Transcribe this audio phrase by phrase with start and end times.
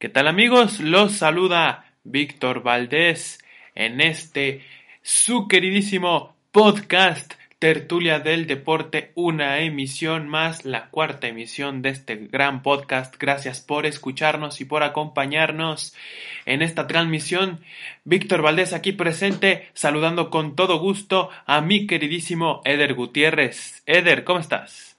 [0.00, 0.78] ¿Qué tal amigos?
[0.78, 3.40] Los saluda Víctor Valdés
[3.74, 4.64] en este
[5.02, 12.62] su queridísimo podcast Tertulia del Deporte, una emisión más, la cuarta emisión de este gran
[12.62, 13.16] podcast.
[13.18, 15.96] Gracias por escucharnos y por acompañarnos
[16.46, 17.58] en esta transmisión.
[18.04, 23.82] Víctor Valdés aquí presente, saludando con todo gusto a mi queridísimo Eder Gutiérrez.
[23.84, 24.96] Eder, ¿cómo estás?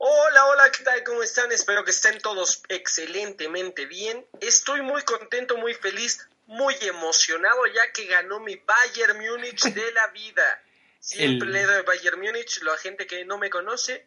[0.00, 1.02] Hola, hola, ¿qué tal?
[1.02, 1.50] ¿Cómo están?
[1.50, 4.24] Espero que estén todos excelentemente bien.
[4.40, 10.06] Estoy muy contento, muy feliz, muy emocionado ya que ganó mi Bayern Múnich de la
[10.08, 10.62] vida.
[11.00, 14.06] Siempre le doy Bayern Múnich, la gente que no me conoce,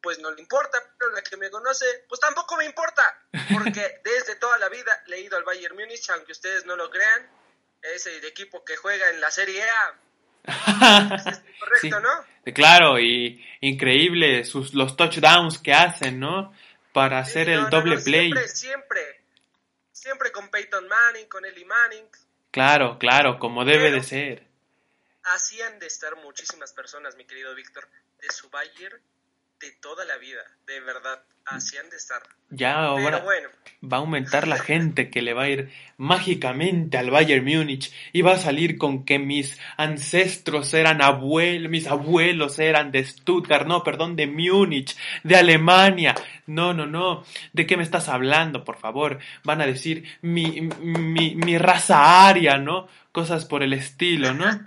[0.00, 4.34] pues no le importa, pero la que me conoce, pues tampoco me importa, porque desde
[4.34, 7.30] toda la vida le he ido al Bayern Múnich, aunque ustedes no lo crean,
[7.80, 10.00] es el equipo que juega en la Serie A.
[11.60, 12.52] Correcto, ¿no?
[12.52, 16.52] Claro, y increíble sus, los touchdowns que hacen, ¿no?
[16.92, 18.32] Para hacer el doble play.
[18.32, 19.00] Siempre, siempre,
[19.92, 22.08] siempre con Peyton Manning, con Eli Manning.
[22.50, 24.46] Claro, claro, como debe de ser.
[25.24, 27.88] Así han de estar muchísimas personas, mi querido Víctor,
[28.20, 29.00] de su Bayern
[29.62, 32.20] de toda la vida, de verdad, así han de estar.
[32.50, 33.24] Ya ahora
[33.80, 38.22] va a aumentar la gente que le va a ir mágicamente al Bayern Múnich y
[38.22, 43.84] va a salir con que mis ancestros eran abuelos, mis abuelos eran de Stuttgart, no,
[43.84, 46.16] perdón, de Múnich, de Alemania.
[46.46, 47.24] No, no, no.
[47.52, 49.20] ¿De qué me estás hablando, por favor?
[49.44, 52.88] Van a decir mi, mi, mi raza aria, ¿no?
[53.12, 54.60] Cosas por el estilo, ¿no?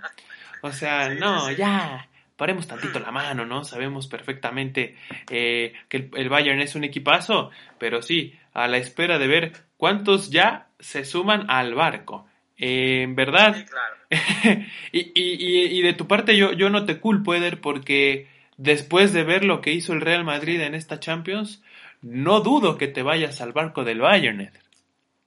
[0.62, 3.64] O sea, no, ya paremos tantito la mano, ¿no?
[3.64, 4.96] Sabemos perfectamente
[5.30, 10.30] eh, que el, Bayern es un equipazo, pero sí, a la espera de ver cuántos
[10.30, 12.28] ya se suman al barco.
[12.58, 13.54] Eh, en verdad.
[13.56, 13.96] Sí, claro.
[14.92, 19.24] y, y, y, de tu parte yo, yo no te culpo, Eder, porque después de
[19.24, 21.62] ver lo que hizo el Real Madrid en esta Champions,
[22.02, 24.62] no dudo que te vayas al barco del Bayern, Eder.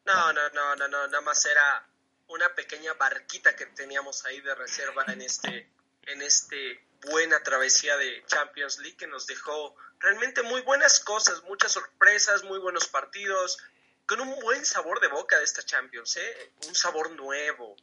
[0.05, 1.85] No, no, no, no, no, nada más era
[2.29, 5.67] una pequeña barquita que teníamos ahí de reserva en este,
[6.07, 11.71] en este buena travesía de Champions League que nos dejó realmente muy buenas cosas, muchas
[11.71, 13.57] sorpresas, muy buenos partidos,
[14.05, 16.51] con un buen sabor de boca de esta Champions, ¿eh?
[16.67, 17.75] un sabor nuevo.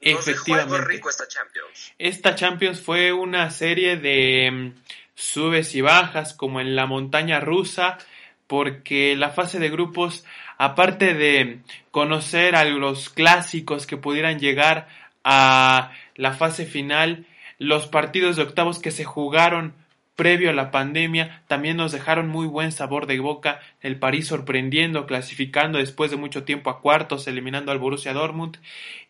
[0.00, 0.70] Nos Efectivamente.
[0.70, 1.94] Dejó algo rico esta Champions.
[1.98, 4.82] Esta Champions fue una serie de mm,
[5.14, 7.98] subes y bajas como en la montaña rusa,
[8.46, 10.24] porque la fase de grupos,
[10.58, 11.60] aparte de
[11.90, 14.88] conocer a los clásicos que pudieran llegar
[15.24, 17.26] a la fase final,
[17.58, 19.74] los partidos de octavos que se jugaron
[20.16, 23.60] previo a la pandemia también nos dejaron muy buen sabor de boca.
[23.80, 28.58] El París sorprendiendo, clasificando después de mucho tiempo a cuartos, eliminando al Borussia Dortmund.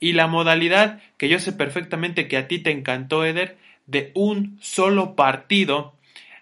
[0.00, 4.58] Y la modalidad que yo sé perfectamente que a ti te encantó, Eder, de un
[4.60, 5.94] solo partido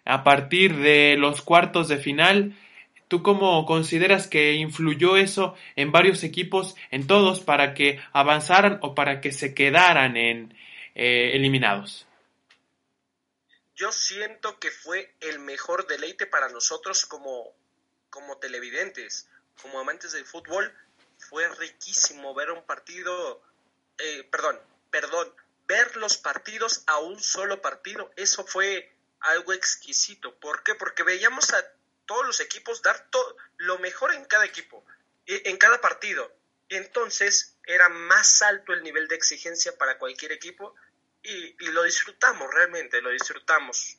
[0.05, 2.55] a partir de los cuartos de final.
[3.09, 8.95] ¿Tú cómo consideras que influyó eso en varios equipos, en todos, para que avanzaran o
[8.95, 10.55] para que se quedaran en,
[10.95, 12.07] eh, eliminados.
[13.75, 17.55] Yo siento que fue el mejor deleite para nosotros como,
[18.11, 19.29] como televidentes,
[19.61, 20.73] como amantes del fútbol.
[21.19, 23.43] Fue riquísimo ver un partido,
[23.99, 24.61] eh, perdón,
[24.91, 25.35] perdón,
[25.67, 28.11] ver los partidos a un solo partido.
[28.17, 30.35] Eso fue algo exquisito.
[30.37, 30.75] ¿Por qué?
[30.75, 31.65] Porque veíamos a
[32.07, 34.85] todos los equipos dar todo, lo mejor en cada equipo,
[35.27, 36.31] en cada partido.
[36.69, 40.75] Entonces era más alto el nivel de exigencia para cualquier equipo
[41.23, 43.97] y, lo disfrutamos realmente, lo disfrutamos.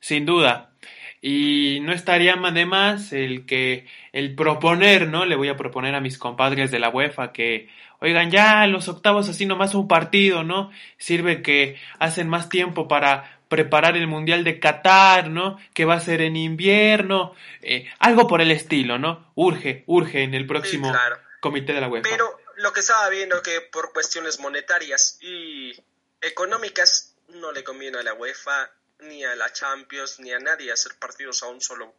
[0.00, 0.72] Sin duda.
[1.20, 5.24] Y no estaría de más el que el proponer, ¿no?
[5.24, 7.68] Le voy a proponer a mis compadres de la UEFA que,
[8.00, 10.72] oigan, ya los octavos así nomás un partido, ¿no?
[10.98, 15.58] Sirve que hacen más tiempo para preparar el Mundial de Qatar, ¿no?
[15.74, 19.30] Que va a ser en invierno, eh, algo por el estilo, ¿no?
[19.36, 20.92] Urge, urge en el próximo
[21.38, 22.08] comité de la UEFA.
[22.10, 25.72] Pero lo que estaba viendo que por cuestiones monetarias y
[26.20, 30.94] económicas no le conviene a la UEFA ni a la Champions ni a nadie hacer
[30.98, 31.94] partidos a un solo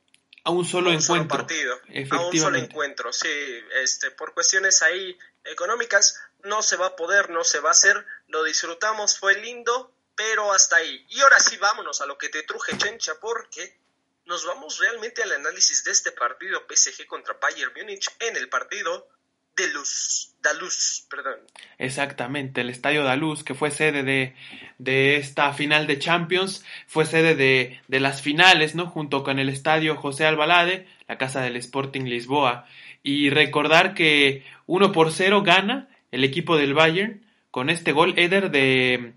[0.46, 1.80] a un solo encuentro partido
[2.12, 3.30] a un solo encuentro sí
[3.76, 8.06] este por cuestiones ahí económicas no se va a poder no se va a hacer
[8.28, 11.06] lo disfrutamos fue lindo pero hasta ahí.
[11.10, 13.78] Y ahora sí vámonos a lo que te truje Chencha porque
[14.26, 19.08] nos vamos realmente al análisis de este partido PSG contra Bayern Múnich en el partido
[19.56, 21.40] de Luz, Daluz, perdón.
[21.78, 24.36] Exactamente, el Estadio Daluz, que fue sede de,
[24.78, 28.88] de esta final de Champions, fue sede de, de, las finales, ¿no?
[28.88, 32.66] Junto con el Estadio José Albalade, la casa del Sporting Lisboa.
[33.04, 38.50] Y recordar que 1 por 0 gana el equipo del Bayern con este gol Eder
[38.50, 39.14] de,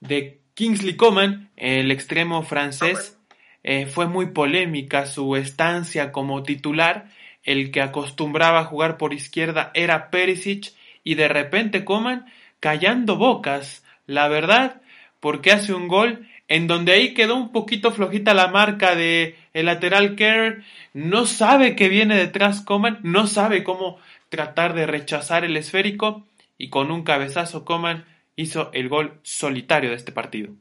[0.00, 3.18] de Kingsley Coman, el extremo francés.
[3.64, 7.08] Eh, fue muy polémica su estancia como titular
[7.44, 10.72] el que acostumbraba a jugar por izquierda era Perisic
[11.04, 14.80] y de repente Coman callando bocas, la verdad,
[15.20, 19.66] porque hace un gol en donde ahí quedó un poquito flojita la marca de el
[19.66, 20.62] lateral Kerr,
[20.92, 26.26] no sabe que viene detrás Coman, no sabe cómo tratar de rechazar el esférico
[26.58, 28.06] y con un cabezazo Coman
[28.36, 30.52] hizo el gol solitario de este partido.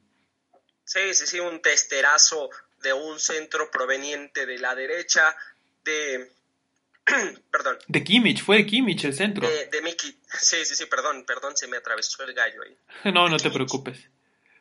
[0.83, 2.49] Sí, sí, sí, un testerazo
[2.81, 5.35] de un centro proveniente de la derecha
[5.83, 6.31] de
[7.51, 7.77] perdón.
[7.87, 9.47] De Kimmich, fue de Kimmich el centro.
[9.47, 10.17] De, de Miki.
[10.39, 12.77] Sí, sí, sí, perdón, perdón, se me atravesó el gallo ahí.
[13.13, 13.99] no, no te preocupes.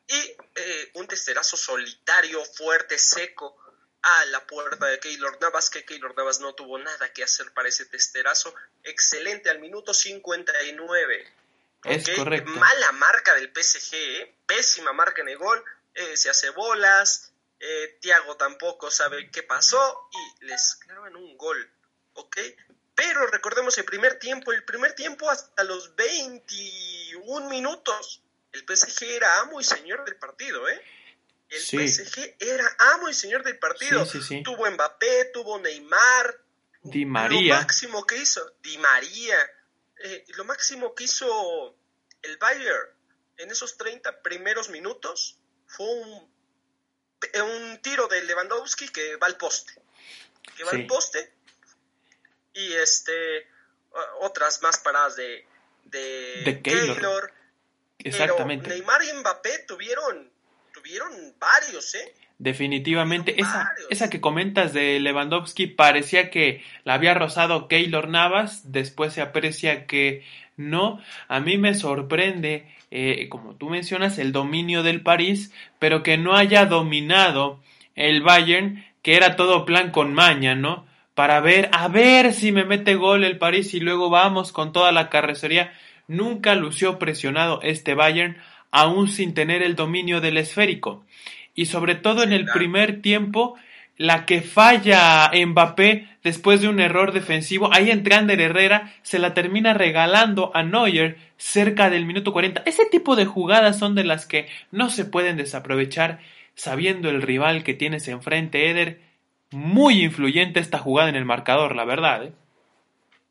[0.09, 0.15] Y
[0.57, 3.57] eh, un testerazo solitario, fuerte, seco,
[4.03, 7.69] a la puerta de Keylor Navas, que Keylor Navas no tuvo nada que hacer para
[7.69, 8.55] ese testerazo.
[8.83, 11.27] Excelente al minuto 59.
[11.85, 12.51] Es correcto.
[12.53, 14.35] Mala marca del PSG, ¿eh?
[14.47, 15.63] pésima marca en el gol.
[15.95, 17.33] Eh, se hace bolas.
[17.59, 21.71] Eh, Tiago tampoco sabe qué pasó y les clavan un gol.
[22.15, 22.37] ¿Ok?
[22.95, 28.23] Pero recordemos el primer tiempo, el primer tiempo hasta los 21 minutos.
[28.53, 30.83] El PSG era amo y señor del partido, ¿eh?
[31.49, 34.07] El PSG era amo y señor del partido.
[34.45, 36.41] tuvo Mbappé, tuvo Neymar.
[36.83, 37.55] Di María.
[37.55, 39.37] Lo máximo que hizo, Di María.
[40.03, 41.77] Eh, lo máximo que hizo
[42.23, 42.89] el Bayern
[43.39, 46.33] en esos 30 primeros minutos fue un,
[47.43, 49.73] un tiro de Lewandowski que va al poste.
[50.57, 51.33] Que va al poste.
[52.61, 53.47] Y este
[54.21, 55.47] otras más paradas de,
[55.85, 57.33] de, Keylor.
[57.99, 58.69] Exactamente.
[58.71, 60.31] Neymar y Mbappé tuvieron
[60.73, 62.15] tuvieron varios, ¿eh?
[62.39, 69.13] Definitivamente, esa, esa que comentas de Lewandowski parecía que la había rozado Keylor Navas, después
[69.13, 70.25] se aprecia que
[70.57, 71.03] no.
[71.29, 76.35] A mí me sorprende, eh, como tú mencionas, el dominio del París, pero que no
[76.35, 77.61] haya dominado
[77.95, 80.87] el Bayern, que era todo plan con maña, ¿no?
[81.21, 84.91] Para ver, a ver si me mete gol el París y luego vamos con toda
[84.91, 85.71] la carrocería.
[86.09, 88.39] Nunca lució presionado este Bayern,
[88.71, 91.05] aún sin tener el dominio del esférico.
[91.55, 93.57] Y sobre todo en el primer tiempo,
[93.99, 99.75] la que falla Mbappé después de un error defensivo, ahí Ander Herrera se la termina
[99.75, 102.63] regalando a Neuer cerca del minuto 40.
[102.65, 106.21] Ese tipo de jugadas son de las que no se pueden desaprovechar
[106.55, 109.10] sabiendo el rival que tienes enfrente, Eder.
[109.51, 112.25] Muy influyente esta jugada en el marcador, la verdad.
[112.25, 112.33] ¿eh?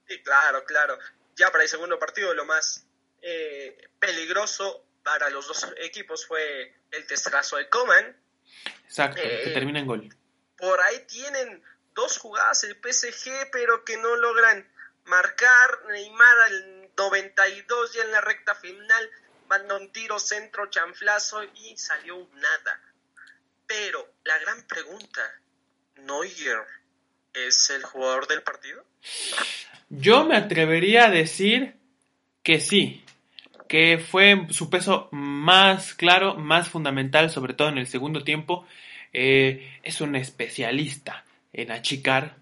[0.07, 0.97] Sí, claro, claro.
[1.35, 2.85] Ya para el segundo partido lo más
[3.21, 8.17] eh, peligroso para los dos equipos fue el testrazo de Coman.
[8.85, 10.15] Exacto, que eh, termina en gol.
[10.57, 11.63] Por ahí tienen
[11.93, 14.67] dos jugadas el PSG, pero que no logran
[15.05, 15.85] marcar.
[15.87, 19.09] Neymar al 92 ya en la recta final
[19.47, 22.81] manda un tiro centro chanflazo y salió nada.
[23.65, 25.21] Pero la gran pregunta,
[26.05, 26.63] ¿Neuer
[27.33, 28.83] es el jugador del partido?
[29.89, 31.75] Yo me atrevería a decir
[32.43, 33.03] que sí,
[33.67, 38.65] que fue su peso más claro, más fundamental, sobre todo en el segundo tiempo.
[39.13, 41.23] Eh, es un especialista
[41.53, 42.35] en achicar.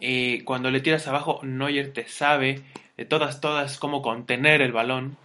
[0.00, 2.62] Eh, cuando le tiras abajo, Neuer te sabe
[2.96, 5.16] de todas, todas cómo contener el balón.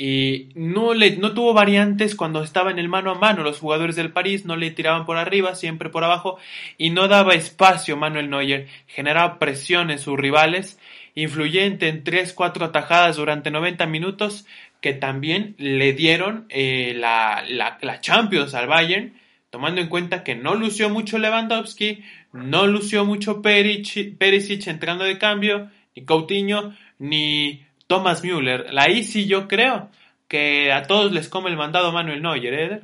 [0.00, 3.42] Y no, le, no tuvo variantes cuando estaba en el mano a mano.
[3.42, 6.38] Los jugadores del París no le tiraban por arriba, siempre por abajo.
[6.78, 8.68] Y no daba espacio Manuel Neuer.
[8.86, 10.78] Generaba presión en sus rivales.
[11.16, 14.46] Influyente en 3-4 atajadas durante 90 minutos
[14.80, 19.14] que también le dieron eh, la, la, Champions al Bayern,
[19.50, 25.70] tomando en cuenta que no lució mucho Lewandowski, no lució mucho Perisic entrando de cambio,
[25.96, 28.72] ni Coutinho, ni Thomas Müller.
[28.72, 29.90] La sí yo creo
[30.28, 32.82] que a todos les come el mandado Manuel Neuer, ¿eh?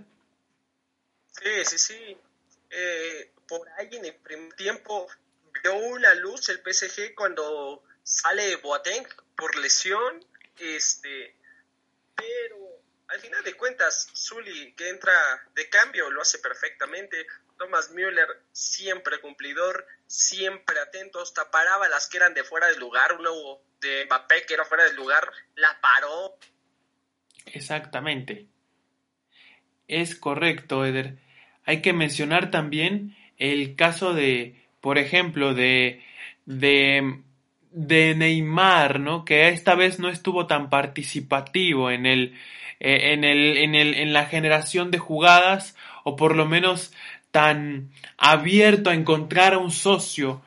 [1.30, 2.16] Sí, sí, sí.
[2.70, 5.06] Eh, por ahí en el primer tiempo
[5.62, 9.06] vio una luz el PSG cuando sale Boateng
[9.36, 10.24] por lesión.
[10.58, 11.36] Este,
[12.16, 12.56] pero
[13.08, 15.12] al final de cuentas, Zully que entra
[15.54, 17.26] de cambio lo hace perfectamente.
[17.58, 23.12] Thomas Müller siempre cumplidor, siempre atento, hasta paraba las que eran de fuera del lugar.
[23.12, 26.36] Uno de Mbappé que era fuera del lugar, la paró.
[27.46, 28.46] Exactamente.
[29.86, 31.18] Es correcto, Eder.
[31.64, 36.02] Hay que mencionar también el caso de, por ejemplo, de,
[36.46, 37.22] de
[37.74, 39.24] de Neymar, ¿no?
[39.24, 42.34] Que esta vez no estuvo tan participativo en el,
[42.78, 46.92] eh, en el, en el, en la generación de jugadas, o por lo menos
[47.32, 50.40] tan abierto a encontrar a un socio.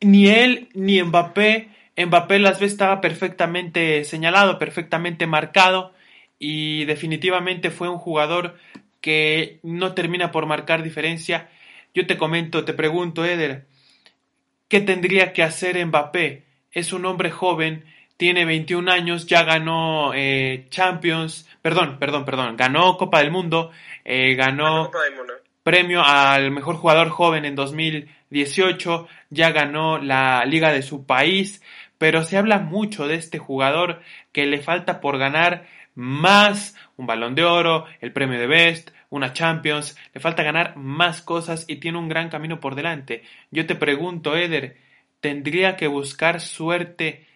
[0.00, 5.92] Ni él ni Mbappé, Mbappé las veces estaba perfectamente señalado, perfectamente marcado,
[6.38, 8.56] y definitivamente fue un jugador
[9.00, 11.48] que no termina por marcar diferencia.
[11.94, 13.66] Yo te comento, te pregunto, Eder,
[14.68, 16.44] ¿qué tendría que hacer Mbappé?
[16.72, 17.84] Es un hombre joven,
[18.16, 23.70] tiene 21 años, ya ganó eh, Champions, perdón, perdón, perdón, ganó Copa del Mundo,
[24.04, 24.90] eh, ganó
[25.62, 31.62] premio al mejor jugador joven en 2018, ya ganó la liga de su país,
[31.98, 34.00] pero se habla mucho de este jugador
[34.32, 39.32] que le falta por ganar más un balón de oro, el premio de Best, una
[39.32, 43.22] Champions, le falta ganar más cosas y tiene un gran camino por delante.
[43.50, 44.76] Yo te pregunto, Eder,
[45.20, 47.28] ¿tendría que buscar suerte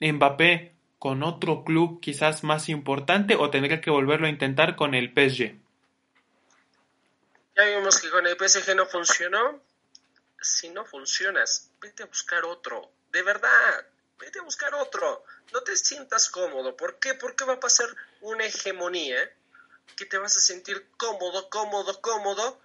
[0.00, 5.12] Mbappé con otro club quizás más importante o tendría que volverlo a intentar con el
[5.12, 5.54] PSG?
[7.56, 9.60] Ya vimos que con el PSG no funcionó.
[10.40, 12.90] Si no funcionas, vete a buscar otro.
[13.12, 13.86] De verdad,
[14.20, 15.24] vete a buscar otro.
[15.52, 16.76] No te sientas cómodo.
[16.76, 17.14] ¿Por qué?
[17.14, 17.88] Porque va a pasar
[18.20, 19.18] una hegemonía
[19.96, 22.60] que te vas a sentir cómodo, cómodo, cómodo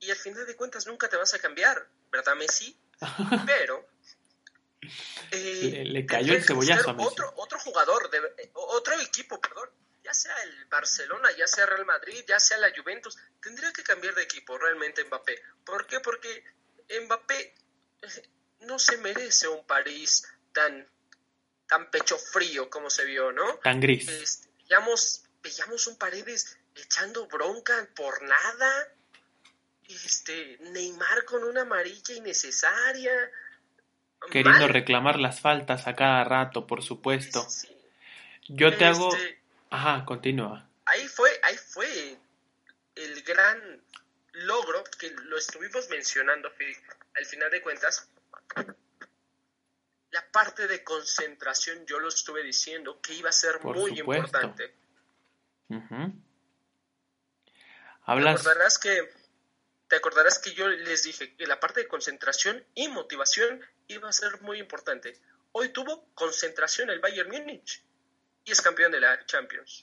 [0.00, 2.76] y al final de cuentas nunca te vas a cambiar, ¿verdad, Messi?
[3.46, 3.88] Pero
[5.30, 7.08] eh, le, cayó el cebollazo a Messi.
[7.08, 9.70] Otro, otro jugador, de, otro equipo, perdón,
[10.04, 14.14] ya sea el Barcelona, ya sea Real Madrid, ya sea la Juventus, tendría que cambiar
[14.14, 15.40] de equipo realmente Mbappé.
[15.64, 16.00] ¿Por qué?
[16.00, 16.44] Porque
[17.04, 17.54] Mbappé
[18.02, 18.28] eh,
[18.60, 20.24] no se merece un París
[20.58, 20.86] tan,
[21.68, 23.54] tan pecho frío como se vio, ¿no?
[23.58, 24.08] Tan gris.
[24.08, 28.88] Este, veíamos, veíamos un Paredes echando bronca por nada.
[29.88, 33.12] Este, Neymar con una amarilla innecesaria.
[34.32, 37.46] Queriendo reclamar las faltas a cada rato, por supuesto.
[38.48, 39.14] Yo te hago.
[39.14, 39.38] Este,
[39.70, 40.68] Ajá, continúa.
[40.86, 42.18] Ahí fue, ahí fue
[42.96, 43.80] el gran
[44.32, 46.50] logro que lo estuvimos mencionando
[47.14, 48.08] al final de cuentas
[50.10, 54.74] la parte de concentración, yo lo estuve diciendo, que iba a ser muy importante.
[58.04, 58.42] Hablas...
[58.42, 59.08] ¿Te acordarás, que,
[59.88, 64.12] te acordarás que yo les dije que la parte de concentración y motivación iba a
[64.12, 65.16] ser muy importante.
[65.52, 67.82] Hoy tuvo concentración el Bayern Múnich
[68.44, 69.82] y es campeón de la Champions.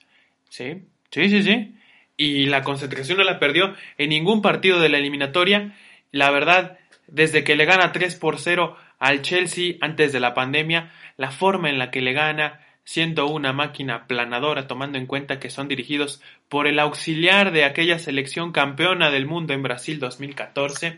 [0.49, 1.79] Sí, sí, sí, sí.
[2.17, 5.77] Y la concentración no la perdió en ningún partido de la eliminatoria.
[6.11, 10.91] La verdad, desde que le gana 3 por 0 al Chelsea antes de la pandemia,
[11.17, 15.49] la forma en la que le gana, siendo una máquina planadora, tomando en cuenta que
[15.49, 20.97] son dirigidos por el auxiliar de aquella selección campeona del mundo en Brasil 2014,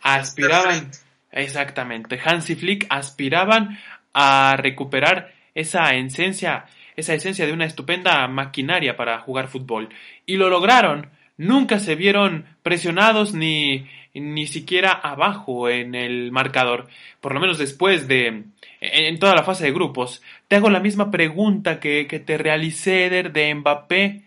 [0.00, 0.90] aspiraban,
[1.30, 3.78] exactamente, Hansi Flick aspiraban
[4.14, 6.66] a recuperar esa esencia,
[6.96, 9.88] esa esencia de una estupenda maquinaria para jugar fútbol.
[10.26, 11.10] Y lo lograron.
[11.42, 13.84] Nunca se vieron presionados ni
[14.14, 16.88] ni siquiera abajo en el marcador,
[17.20, 18.44] por lo menos después de,
[18.80, 20.22] en toda la fase de grupos.
[20.48, 24.22] Te hago la misma pregunta que, que te realicé de Mbappé,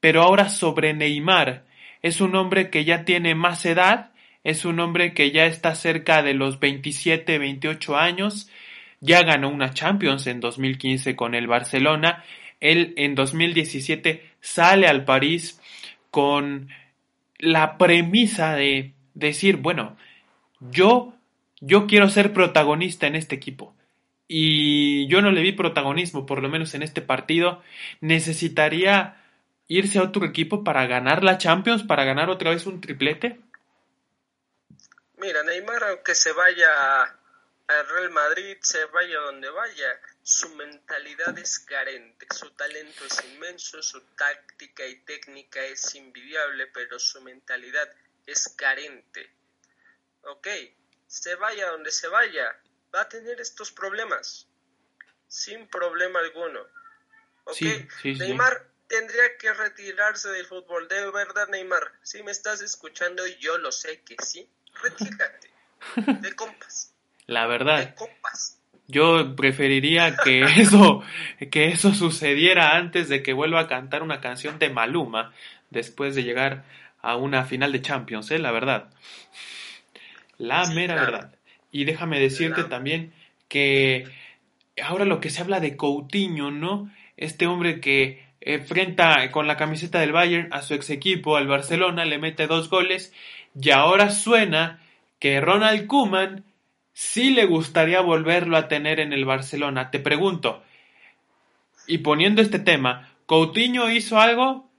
[0.00, 1.64] pero ahora sobre Neymar.
[2.02, 4.12] Es un hombre que ya tiene más edad,
[4.44, 8.48] es un hombre que ya está cerca de los 27, 28 años,
[9.00, 12.24] ya ganó una Champions en 2015 con el Barcelona,
[12.60, 15.60] él en 2017 sale al París
[16.16, 16.70] con
[17.36, 19.98] la premisa de decir, bueno,
[20.60, 21.12] yo,
[21.60, 23.76] yo quiero ser protagonista en este equipo.
[24.26, 27.62] Y yo no le vi protagonismo, por lo menos en este partido.
[28.00, 29.22] Necesitaría
[29.68, 33.38] irse a otro equipo para ganar la Champions, para ganar otra vez un triplete.
[35.18, 37.15] Mira, Neymar, aunque se vaya
[37.68, 43.82] al Real Madrid, se vaya donde vaya, su mentalidad es carente, su talento es inmenso,
[43.82, 47.92] su táctica y técnica es invidiable, pero su mentalidad
[48.26, 49.30] es carente.
[50.22, 50.48] Ok,
[51.06, 52.56] se vaya donde se vaya,
[52.94, 54.46] va a tener estos problemas.
[55.28, 56.64] Sin problema alguno.
[57.44, 57.60] Ok,
[58.04, 60.86] Neymar tendría que retirarse del fútbol.
[60.88, 64.48] De verdad, Neymar, si me estás escuchando, y yo lo sé que sí,
[64.82, 65.50] retírate.
[66.20, 66.95] De compas.
[67.26, 67.94] La verdad.
[68.88, 71.02] Yo preferiría que eso,
[71.50, 75.32] que eso sucediera antes de que vuelva a cantar una canción de Maluma,
[75.70, 76.64] después de llegar
[77.02, 78.38] a una final de Champions, ¿eh?
[78.38, 78.90] la verdad.
[80.38, 81.34] La mera verdad.
[81.72, 83.12] Y déjame decirte también
[83.48, 84.06] que
[84.82, 86.90] ahora lo que se habla de Coutinho, ¿no?
[87.16, 92.04] Este hombre que enfrenta con la camiseta del Bayern a su ex equipo, al Barcelona,
[92.04, 93.12] le mete dos goles
[93.60, 94.80] y ahora suena
[95.18, 96.44] que Ronald Koeman
[96.96, 99.90] sí le gustaría volverlo a tener en el Barcelona.
[99.90, 100.62] Te pregunto,
[101.86, 104.70] y poniendo este tema, ¿Coutinho hizo algo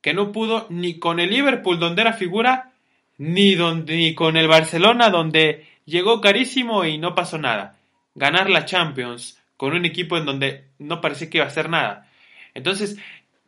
[0.00, 2.70] que no pudo ni con el Liverpool, donde era figura,
[3.18, 7.76] ni, donde, ni con el Barcelona, donde llegó carísimo y no pasó nada.
[8.14, 12.08] Ganar la Champions con un equipo en donde no parecía que iba a hacer nada.
[12.54, 12.98] Entonces,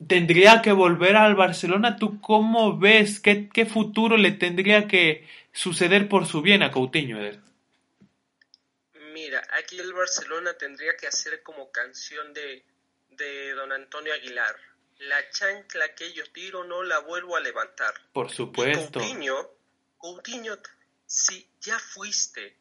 [0.05, 1.95] tendría que volver al Barcelona.
[1.95, 3.21] ¿Tú cómo ves?
[3.21, 7.19] ¿Qué, futuro le tendría que suceder por su bien a Coutinho?
[9.17, 12.63] Mira, aquí el Barcelona tendría que hacer como canción de,
[13.09, 14.55] de don Antonio Aguilar.
[14.99, 17.95] La chancla que yo tiro no la vuelvo a levantar.
[18.13, 19.01] Por supuesto.
[19.01, 19.55] Coutinho,
[19.97, 20.59] Coutinho,
[21.07, 22.59] si ya fuiste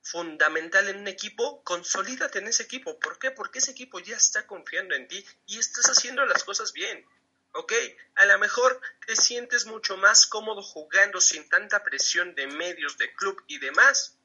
[0.00, 2.98] fundamental en un equipo, consolídate en ese equipo.
[2.98, 3.30] ¿Por qué?
[3.30, 7.04] Porque ese equipo ya está confiando en ti y estás haciendo las cosas bien.
[7.52, 7.74] ¿Ok?
[8.14, 13.14] A lo mejor te sientes mucho más cómodo jugando sin tanta presión de medios, de
[13.16, 14.16] club y demás.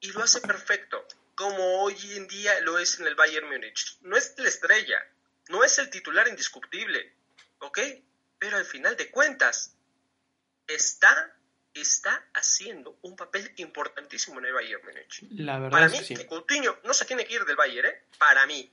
[0.00, 3.98] Y lo hace perfecto, como hoy en día lo es en el Bayern Múnich.
[4.02, 4.98] No es la estrella,
[5.48, 7.12] no es el titular indiscutible.
[7.60, 7.80] ¿Ok?
[8.38, 9.74] Pero al final de cuentas,
[10.66, 11.34] está
[11.74, 15.22] está haciendo un papel importantísimo en el Bayern Múnich.
[15.30, 16.14] La verdad Para es mí, que sí.
[16.16, 18.02] que Coutinho no se tiene que ir del Bayern, ¿eh?
[18.18, 18.70] Para mí.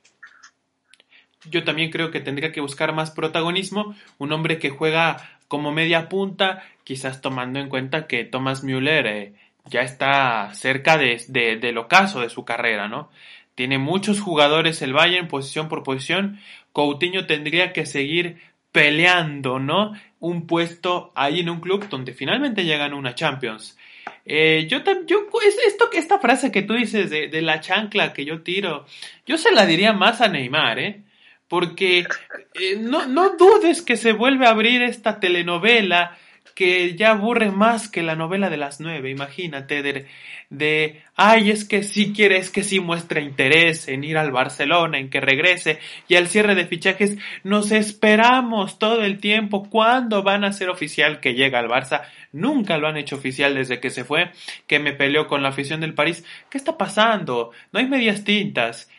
[1.46, 6.10] Yo también creo que tendría que buscar más protagonismo, un hombre que juega como media
[6.10, 9.36] punta, quizás tomando en cuenta que Thomas Müller eh,
[9.68, 13.10] ya está cerca de, de- del ocaso de su carrera, ¿no?
[13.56, 16.40] Tiene muchos jugadores el Bayern, posición por posición.
[16.74, 18.38] Coutinho tendría que seguir
[18.72, 19.94] peleando, ¿no?
[20.20, 23.78] Un puesto ahí en un club donde finalmente llegan una Champions.
[24.26, 28.26] Eh, yo, yo es- esto, esta frase que tú dices de, de la chancla que
[28.26, 28.86] yo tiro,
[29.26, 31.02] yo se la diría más a Neymar, ¿eh?
[31.48, 36.18] Porque eh, no, no dudes que se vuelve a abrir esta telenovela
[36.54, 40.06] que ya aburre más que la novela de las nueve, imagínate, de,
[40.50, 44.98] de ay, es que sí quiere, es que sí muestra interés en ir al Barcelona,
[44.98, 50.44] en que regrese, y al cierre de fichajes nos esperamos todo el tiempo, ¿cuándo van
[50.44, 52.04] a ser oficial que llega al Barça?
[52.32, 54.32] Nunca lo han hecho oficial desde que se fue,
[54.68, 56.26] que me peleó con la afición del París.
[56.50, 57.52] ¿Qué está pasando?
[57.72, 58.90] No hay medias tintas.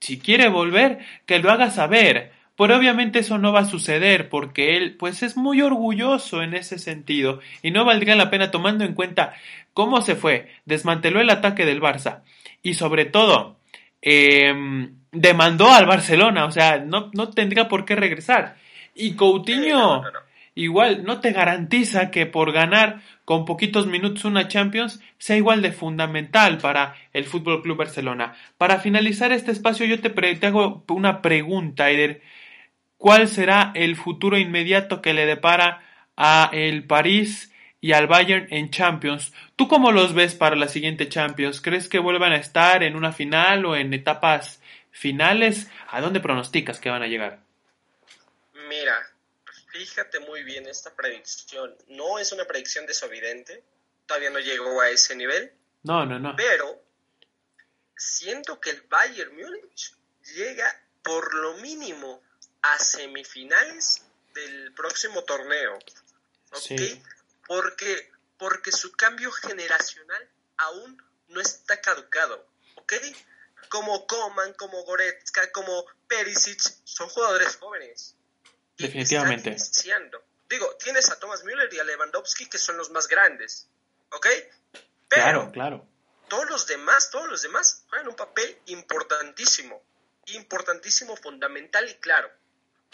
[0.00, 2.31] Si quiere volver, que lo haga saber.
[2.56, 6.78] Pero obviamente eso no va a suceder porque él pues es muy orgulloso en ese
[6.78, 9.34] sentido y no valdría la pena tomando en cuenta
[9.72, 12.22] cómo se fue, desmanteló el ataque del Barça
[12.62, 13.56] y sobre todo
[14.02, 18.56] em, demandó al Barcelona, o sea, no, no tendría por qué regresar.
[18.94, 20.02] Y Coutinho
[20.54, 25.72] igual no te garantiza que por ganar con poquitos minutos una Champions sea igual de
[25.72, 28.34] fundamental para el Fútbol Club Barcelona.
[28.58, 32.20] Para finalizar este espacio yo te, pre- te hago una pregunta, Eder.
[33.02, 35.82] ¿Cuál será el futuro inmediato que le depara
[36.16, 39.32] a el París y al Bayern en Champions?
[39.56, 41.60] ¿Tú cómo los ves para la siguiente Champions?
[41.60, 44.62] ¿Crees que vuelvan a estar en una final o en etapas
[44.92, 45.68] finales?
[45.88, 47.40] ¿A dónde pronosticas que van a llegar?
[48.68, 48.96] Mira,
[49.72, 51.74] fíjate muy bien esta predicción.
[51.88, 53.64] No es una predicción desobediente,
[54.06, 55.50] todavía no llegó a ese nivel,
[55.82, 56.36] No, no, no.
[56.36, 56.80] pero
[57.96, 59.92] siento que el Bayern Múnich
[60.36, 60.66] llega
[61.02, 62.22] por lo mínimo
[62.62, 64.02] a semifinales
[64.34, 65.78] del próximo torneo.
[66.52, 66.58] ¿Ok?
[66.58, 67.02] Sí.
[67.46, 72.46] Porque, porque su cambio generacional aún no está caducado.
[72.76, 72.94] ¿Ok?
[73.68, 78.16] Como Coman, como Goretzka, como Perisic, son jugadores jóvenes.
[78.76, 79.50] Definitivamente.
[79.50, 80.10] están.
[80.48, 83.68] Digo, tienes a Thomas Müller y a Lewandowski que son los más grandes.
[84.10, 84.26] ¿Ok?
[85.08, 85.86] Pero Claro, claro.
[86.28, 89.82] todos los demás, todos los demás juegan un papel importantísimo,
[90.26, 92.30] importantísimo, fundamental y claro.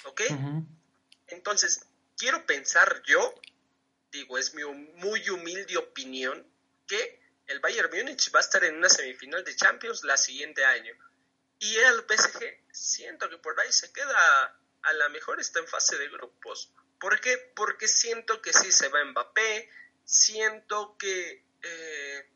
[0.04, 0.22] ¿Ok?
[1.28, 1.80] Entonces,
[2.16, 3.34] quiero pensar yo,
[4.10, 6.46] digo, es mi muy humilde opinión,
[6.86, 10.94] que el Bayern Múnich va a estar en una semifinal de Champions la siguiente año.
[11.58, 15.98] Y el PSG, siento que por ahí se queda, a la mejor está en fase
[15.98, 16.72] de grupos.
[17.00, 17.36] ¿Por qué?
[17.54, 19.70] Porque siento que sí se va Mbappé,
[20.04, 22.30] siento que eh,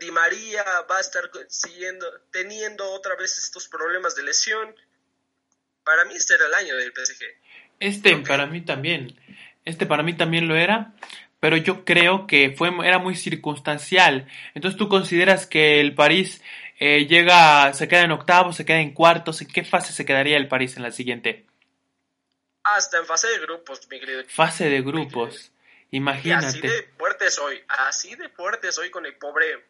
[0.00, 4.74] Di María va a estar siguiendo, teniendo otra vez estos problemas de lesión.
[5.86, 7.24] Para mí este era el año del PSG.
[7.78, 9.16] Este para mí también.
[9.64, 10.94] Este para mí también lo era,
[11.38, 14.26] pero yo creo que fue era muy circunstancial.
[14.54, 16.42] Entonces tú consideras que el París
[16.80, 20.36] eh, llega, se queda en octavos, se queda en cuartos, ¿en qué fase se quedaría
[20.36, 21.46] el París en la siguiente?
[22.64, 24.24] Hasta en fase de grupos, mi querido.
[24.26, 25.52] Fase de grupos.
[25.92, 29.64] Y así Imagínate, de fuerte soy, así de fuerte soy con el pobre.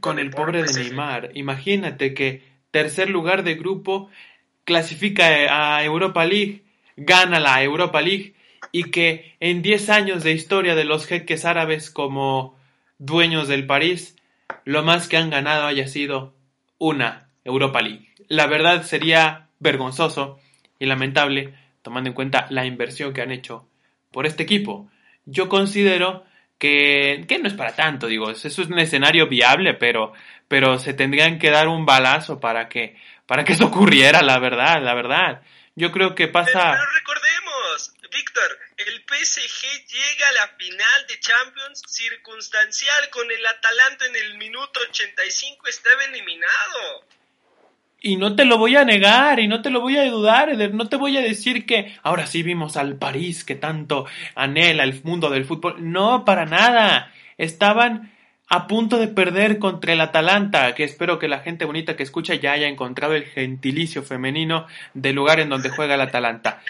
[0.00, 0.72] con el pobre de.
[0.72, 1.32] Neymar.
[1.34, 4.10] Imagínate que tercer lugar de grupo
[4.64, 5.26] clasifica
[5.76, 6.62] a Europa League,
[6.96, 8.34] gana la Europa League
[8.70, 12.56] y que en 10 años de historia de los jeques árabes como
[12.98, 14.16] dueños del París,
[14.64, 16.34] lo más que han ganado haya sido
[16.78, 18.08] una Europa League.
[18.28, 20.38] La verdad sería vergonzoso
[20.78, 23.66] y lamentable tomando en cuenta la inversión que han hecho
[24.10, 24.88] por este equipo.
[25.26, 26.24] Yo considero
[26.58, 30.12] que, que no es para tanto, digo, eso es un escenario viable, pero,
[30.46, 32.96] pero se tendrían que dar un balazo para que,
[33.32, 35.40] para que eso ocurriera, la verdad, la verdad.
[35.74, 36.52] Yo creo que pasa...
[36.52, 44.04] pero recordemos, Víctor, el PSG llega a la final de Champions circunstancial con el Atalanta
[44.04, 47.06] en el minuto 85, estaba eliminado.
[48.02, 50.74] Y no te lo voy a negar, y no te lo voy a dudar, Eder.
[50.74, 55.02] No te voy a decir que ahora sí vimos al París que tanto anhela el
[55.04, 55.76] mundo del fútbol.
[55.78, 57.10] No, para nada.
[57.38, 58.12] Estaban
[58.52, 62.34] a punto de perder contra el Atalanta, que espero que la gente bonita que escucha
[62.34, 66.62] ya haya encontrado el gentilicio femenino del lugar en donde juega el Atalanta.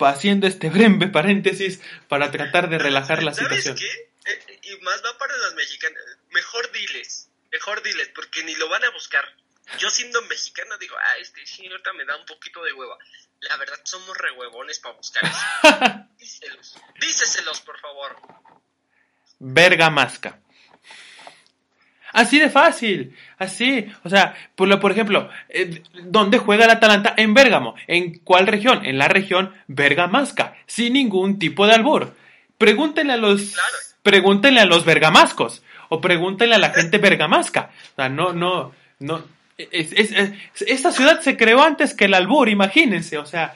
[0.00, 3.76] Haciendo este breve paréntesis para tratar de relajar la ¿Sabes situación.
[3.76, 4.32] qué?
[4.32, 6.02] Eh, y más va para las mexicanas.
[6.32, 9.24] Mejor diles, mejor diles, porque ni lo van a buscar.
[9.78, 12.98] Yo siendo mexicana digo, ah, este señorita me da un poquito de hueva.
[13.42, 16.08] La verdad somos rehuevones para buscar eso.
[16.18, 18.16] Díselos, díceselos, por favor.
[19.38, 20.40] Bergamasca.
[22.12, 27.14] Así de fácil, así, o sea, por, lo, por ejemplo, eh, ¿dónde juega el Atalanta?
[27.16, 27.74] En Bérgamo.
[27.86, 28.84] ¿En cuál región?
[28.86, 32.14] En la región Bergamasca, sin ningún tipo de albur.
[32.56, 33.68] Pregúntenle a los, Claro.
[34.02, 37.70] pregúntenle a los bergamascos, o pregúntenle a la gente bergamasca.
[37.92, 39.22] O sea, no, no, no.
[39.58, 40.32] es- es- es-
[40.66, 43.54] esta ciudad se creó antes que el albur, imagínense, o sea,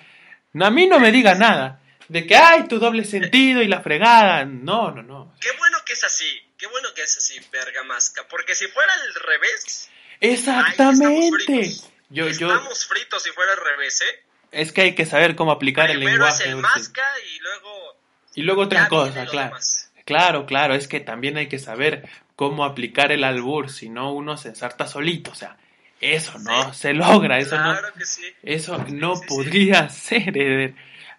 [0.60, 4.44] a mí no me diga nada de que hay tu doble sentido y la fregada.
[4.44, 5.32] No, no, no.
[5.40, 6.26] Qué bueno que es así,
[6.62, 8.28] qué bueno que es así, Bergamasca.
[8.28, 11.52] Porque si fuera al revés, Exactamente.
[11.52, 14.22] Ay, estamos Yo, yo, estamos fritos si fuera al revés, ¿eh?
[14.52, 16.48] es que hay que saber cómo aplicar el Primero es lenguaje.
[16.50, 17.02] el masca
[17.34, 17.96] y luego
[18.36, 19.48] Y luego otra cosa, claro.
[19.48, 19.90] demás.
[20.04, 24.36] Claro, claro, es que también hay que saber cómo aplicar el albur, si no uno
[24.36, 25.56] se ensarta solito, o sea,
[26.00, 26.80] eso no Sí.
[26.80, 28.22] se logra, eso no, Claro que sí.
[28.44, 29.26] eso no sí.
[29.26, 30.74] podría ser, Eder.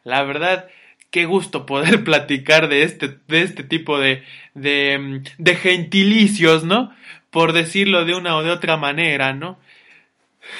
[0.06, 0.70] La verdad,
[1.14, 6.94] qué gusto poder platicar de este, de este tipo de, de, de gentilicios, ¿no?
[7.30, 9.62] Por decirlo de una o de otra manera, ¿no?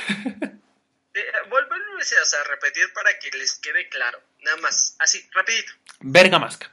[1.16, 1.22] Eh,
[2.34, 4.20] a repetir para que les quede claro.
[4.42, 5.72] Nada más, así, rapidito.
[6.00, 6.72] Bergamasca.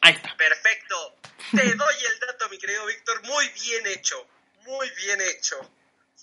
[0.00, 0.36] Ahí está.
[0.36, 1.16] Perfecto.
[1.52, 3.22] Te doy el dato, mi querido Víctor.
[3.22, 4.26] Muy bien hecho.
[4.66, 5.56] Muy bien hecho.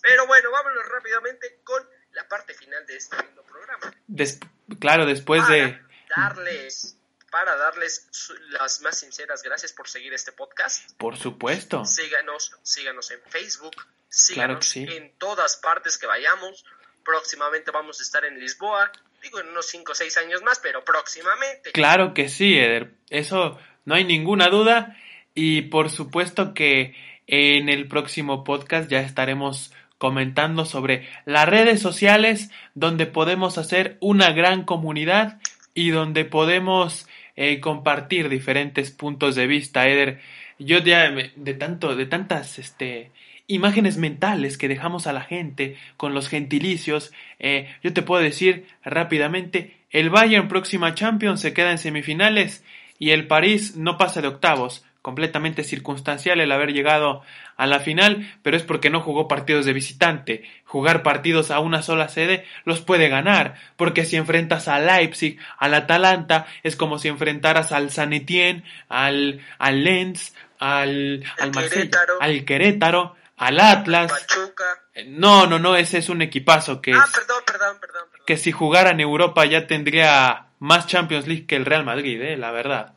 [0.02, 3.94] Pero bueno, vámonos rápidamente con la parte final de este lindo programa.
[4.08, 4.40] Des-
[4.80, 5.85] claro, después para de...
[6.16, 6.98] darles,
[7.32, 10.92] para darles su- las más sinceras gracias por seguir este podcast.
[10.98, 11.84] Por supuesto.
[11.86, 14.84] Síganos, síganos en Facebook, Claro síganos sí.
[14.90, 16.66] en todas partes que vayamos.
[17.04, 18.92] Próximamente vamos a estar en Lisboa.
[19.22, 21.72] Digo, en unos 5 o 6 años más, pero próximamente.
[21.72, 22.92] Claro que sí, Eder.
[23.10, 24.96] Eso no hay ninguna duda.
[25.34, 26.96] Y por supuesto que
[27.28, 34.32] en el próximo podcast ya estaremos comentando sobre las redes sociales donde podemos hacer una
[34.34, 35.40] gran comunidad
[35.76, 40.22] y donde podemos eh, compartir diferentes puntos de vista, Eder.
[40.58, 43.12] Yo ya de tanto, de tantas este,
[43.46, 48.66] imágenes mentales que dejamos a la gente con los gentilicios, eh, yo te puedo decir
[48.84, 52.64] rápidamente, el Bayern próxima Champions se queda en semifinales
[52.98, 54.86] y el París no pasa de octavos.
[55.06, 57.22] Completamente circunstancial el haber llegado
[57.58, 60.44] a la final, pero es porque no jugó partidos de visitante.
[60.66, 65.76] Jugar partidos a una sola sede los puede ganar, porque si enfrentas a Leipzig, al
[65.76, 72.14] Atalanta, es como si enfrentaras al San Etienne, al, al Lens, al, al Querétaro.
[72.20, 74.12] al Querétaro, al Atlas.
[74.12, 74.64] Pachuca.
[74.96, 78.04] Eh, No, no, no, ese es un equipazo que, Ah, es- perdón, perdón, perdón.
[78.12, 78.26] perdón.
[78.26, 82.38] que si jugara en Europa ya tendría más Champions League que el Real Madrid, eh,
[82.38, 82.94] la verdad.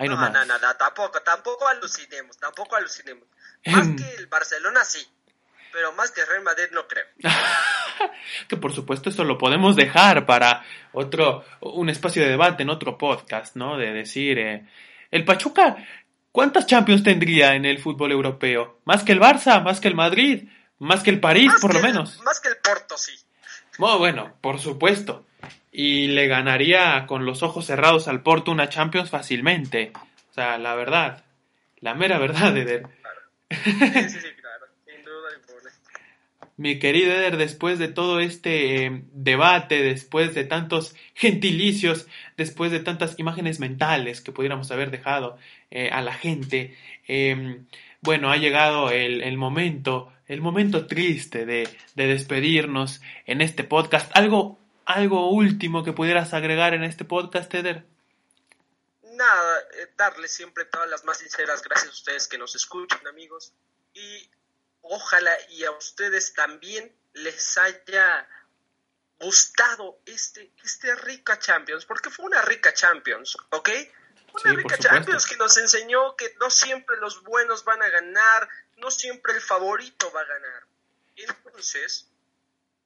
[0.00, 0.32] Ahí no, nomás.
[0.32, 3.24] no, no, no, tampoco, tampoco alucinemos, tampoco alucinemos.
[3.62, 3.74] Em.
[3.74, 5.06] Más que el Barcelona sí,
[5.72, 7.04] pero más que el Real Madrid no creo.
[8.48, 12.96] que por supuesto esto lo podemos dejar para otro, un espacio de debate en otro
[12.98, 13.76] podcast, ¿no?
[13.76, 14.66] De decir, eh,
[15.10, 15.76] el Pachuca,
[16.32, 18.80] ¿cuántas Champions tendría en el fútbol europeo?
[18.84, 19.62] ¿Más que el Barça?
[19.62, 20.48] ¿Más que el Madrid?
[20.78, 22.18] ¿Más que el París, Más por lo el- menos?
[22.22, 23.12] Más que el Porto, sí.
[23.78, 25.26] Oh, bueno, por supuesto.
[25.72, 29.92] Y le ganaría con los ojos cerrados al Porto una Champions fácilmente.
[30.30, 31.24] O sea, la verdad.
[31.78, 32.86] La mera verdad, Eder.
[33.50, 34.66] Sí, sí, sí, claro.
[34.84, 35.28] Sin duda.
[36.56, 42.06] Mi querido Eder, después de todo este eh, debate, después de tantos gentilicios,
[42.36, 45.38] después de tantas imágenes mentales que pudiéramos haber dejado
[45.70, 46.76] eh, a la gente,
[47.08, 47.62] eh,
[48.02, 54.14] bueno, ha llegado el, el momento, el momento triste de, de despedirnos en este podcast.
[54.14, 54.59] ¿Algo,
[54.92, 57.84] algo último que pudieras agregar en este podcast, Eder?
[59.02, 63.52] Nada, eh, darles siempre todas las más sinceras gracias a ustedes que nos escuchan, amigos.
[63.94, 64.30] Y
[64.82, 68.28] ojalá y a ustedes también les haya
[69.18, 73.68] gustado este, este rica Champions, porque fue una rica Champions, ¿ok?
[74.32, 74.78] Una Sí, rica.
[74.78, 78.48] Champions que nos enseñó que no siempre los buenos van a ganar,
[78.78, 80.66] no siempre el favorito va a ganar.
[81.16, 82.09] Entonces,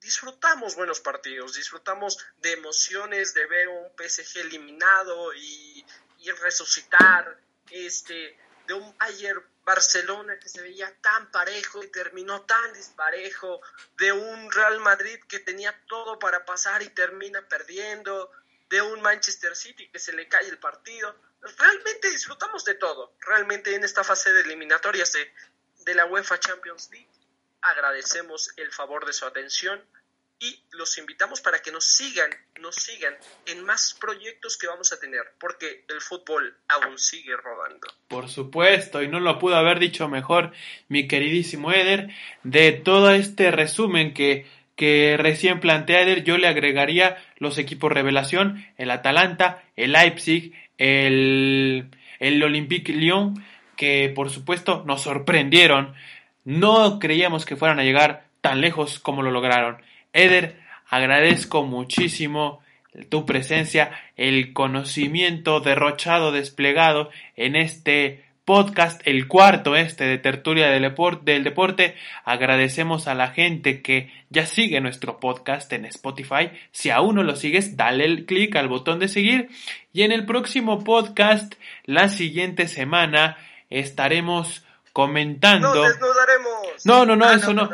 [0.05, 5.85] disfrutamos buenos partidos, disfrutamos de emociones, de ver un PSG eliminado y,
[6.19, 7.41] y resucitar,
[7.71, 13.63] este, de un ayer Barcelona que se veía tan parejo y terminó tan disparejo,
[13.97, 18.31] de un Real Madrid que tenía todo para pasar y termina perdiendo,
[18.69, 21.17] de un Manchester City que se le cae el partido.
[21.57, 25.33] Realmente disfrutamos de todo, realmente en esta fase de eliminatorias de,
[25.85, 27.09] de la UEFA Champions League.
[27.65, 29.81] Agradecemos el favor de su atención
[30.39, 32.29] y los invitamos para que nos sigan,
[32.61, 33.15] nos sigan
[33.47, 37.89] en más proyectos que vamos a tener, porque el fútbol aún sigue rodando.
[38.09, 40.53] Por supuesto, y no lo pudo haber dicho mejor
[40.89, 42.11] mi queridísimo Eder,
[42.43, 44.47] de todo este resumen que,
[44.77, 51.91] que recién plantea Eder, yo le agregaría los equipos revelación, el Atalanta, el Leipzig, el,
[52.19, 53.43] el Olympique Lyon,
[53.77, 55.95] que por supuesto nos sorprendieron,
[56.45, 59.79] no creíamos que fueran a llegar tan lejos como lo lograron.
[60.13, 62.61] Eder, agradezco muchísimo
[63.09, 70.83] tu presencia, el conocimiento derrochado, desplegado en este podcast, el cuarto este de tertulia del,
[71.45, 71.95] deporte.
[72.25, 76.51] Agradecemos a la gente que ya sigue nuestro podcast en Spotify.
[76.71, 79.49] Si aún no lo sigues, dale el clic al botón de seguir.
[79.93, 81.55] Y en el próximo podcast,
[81.85, 83.39] la siguiente semana,
[83.71, 84.64] estaremos
[84.95, 85.75] comentando.
[86.85, 87.69] No, no, no, eso no.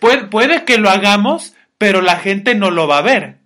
[0.00, 3.38] puede, puede que lo hagamos, pero la gente no lo va a ver.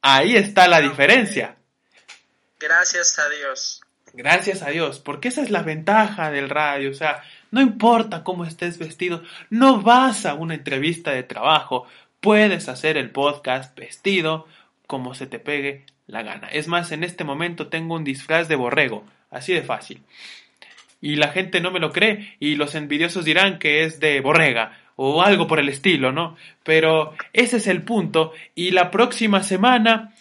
[0.00, 1.56] Ahí está la diferencia.
[2.58, 3.82] Gracias a Dios.
[4.12, 8.44] Gracias a Dios, porque esa es la ventaja del radio, o sea, no importa cómo
[8.44, 11.86] estés vestido, no vas a una entrevista de trabajo,
[12.20, 14.46] puedes hacer el podcast vestido
[14.86, 16.48] como se te pegue la gana.
[16.48, 20.02] Es más, en este momento tengo un disfraz de borrego, así de fácil.
[21.00, 24.78] Y la gente no me lo cree y los envidiosos dirán que es de borrega
[24.96, 26.36] o algo por el estilo, ¿no?
[26.62, 30.12] Pero ese es el punto y la próxima semana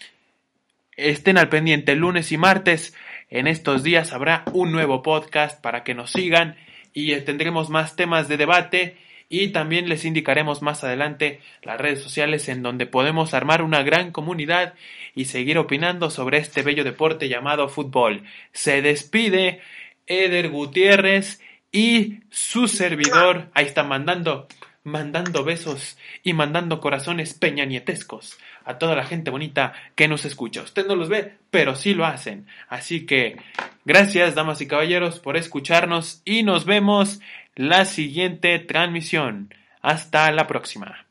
[0.95, 2.95] estén al pendiente lunes y martes.
[3.29, 6.55] En estos días habrá un nuevo podcast para que nos sigan
[6.93, 8.97] y tendremos más temas de debate
[9.29, 14.11] y también les indicaremos más adelante las redes sociales en donde podemos armar una gran
[14.11, 14.73] comunidad
[15.13, 18.23] y seguir opinando sobre este bello deporte llamado fútbol.
[18.53, 19.61] Se despide
[20.09, 21.39] Eder Gutiérrez
[21.71, 24.47] y su servidor, ahí está mandando
[24.83, 30.61] mandando besos y mandando corazones peñanietescos a toda la gente bonita que nos escucha.
[30.61, 32.47] Usted no los ve, pero sí lo hacen.
[32.67, 33.37] Así que
[33.85, 37.19] gracias, damas y caballeros, por escucharnos y nos vemos
[37.55, 39.53] la siguiente transmisión.
[39.81, 41.08] Hasta la próxima.